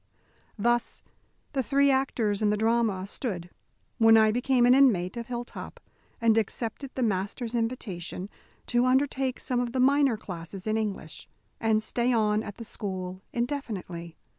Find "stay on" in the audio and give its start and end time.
11.83-12.41